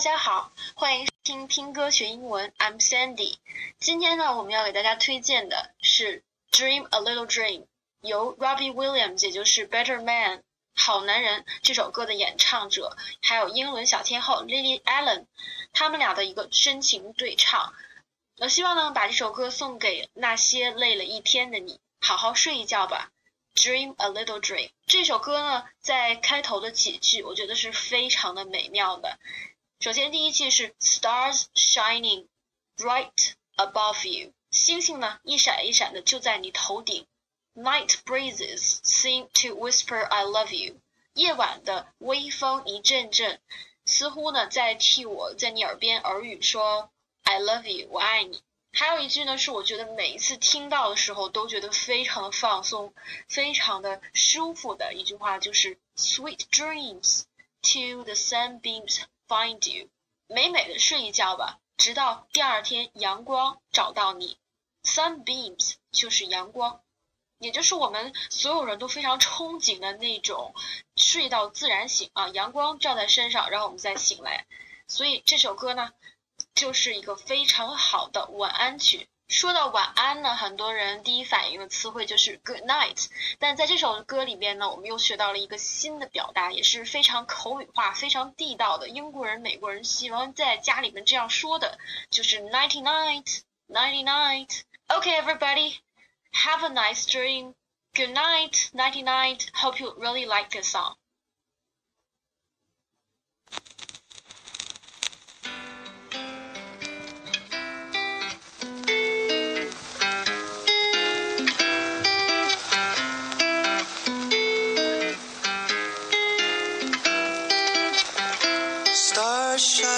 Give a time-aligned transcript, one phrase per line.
[0.00, 2.54] 大家好，欢迎听听歌学英文。
[2.56, 3.36] I'm Sandy。
[3.78, 6.24] 今天呢，我们要给大家推荐的是
[6.56, 7.60] 《Dream a Little Dream》，
[8.00, 10.42] 由 Robbie Williams，也就是 Better Man
[10.74, 15.26] 好男人这首歌的演唱者，还有英伦小天后 Lily Allen，
[15.74, 17.74] 他们俩的一个深情对唱。
[18.38, 23.10] 我希望呢，把这首歌送给那些累了一天的你，好好睡一觉吧。
[23.54, 24.70] Dream a little dream。
[24.86, 29.18] 这首歌呢，在开头的几句，我觉得是非常的美妙的。
[29.82, 32.26] 首先，第一句是 Stars shining
[32.76, 37.06] right above you，星星呢一闪一闪的就在你头顶。
[37.54, 40.76] Night breezes seem to whisper I love you，
[41.14, 43.38] 夜晚的微风一阵阵，
[43.86, 46.90] 似乎呢在替我在你耳边耳语说
[47.22, 48.42] I love you，我爱你。
[48.72, 52.92] 还有一句呢，是我觉得每一次听到的时候都觉得非常的放松，
[53.28, 57.22] 非常的舒服的一句话，就是 Sweet dreams
[57.62, 59.04] till the sunbeams。
[59.30, 59.88] Find you，
[60.26, 64.36] 美美的睡一觉吧，直到第二天阳光找到你。
[64.82, 66.80] Sunbeams 就是阳光，
[67.38, 70.52] 也就是我们所有人都非常憧憬的那种
[70.96, 74.48] 睡到自然醒啊，阳光照在身上，然后我们再醒来。
[74.88, 75.92] 所以这首歌呢，
[76.56, 79.08] 就是一个非常好的晚安曲。
[79.30, 83.06] 说到晚安呢，很多人第一反应的词汇就是 good night。
[83.38, 88.88] 但在这首歌里边呢，我们又学到了一个新的表达，也是非常口语化、非常地道的。
[88.88, 91.78] 英国人、美国人喜欢在家里面这样说的，
[92.10, 94.62] 就是 ninety night，ninety night.
[94.88, 95.76] Okay, everybody,
[96.32, 97.54] have a nice dream.
[97.94, 99.46] Good night，ninety night.
[99.54, 100.96] Hope you really like this song.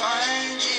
[0.00, 0.69] find you.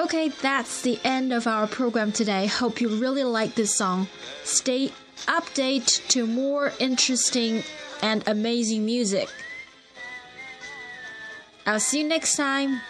[0.00, 2.46] Okay, that's the end of our program today.
[2.46, 4.08] Hope you really like this song.
[4.44, 4.92] Stay
[5.26, 7.62] update to more interesting
[8.00, 9.28] and amazing music.
[11.66, 12.80] I'll see you next time.